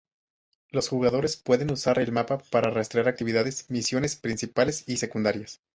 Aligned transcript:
Los 0.71 0.87
jugadores 0.89 1.37
pueden 1.37 1.69
usar 1.71 1.99
el 1.99 2.11
mapa 2.11 2.39
para 2.49 2.71
rastrear 2.71 3.07
actividades, 3.07 3.69
misiones 3.69 4.15
principales 4.15 4.83
y 4.89 4.97
secundarias. 4.97 5.61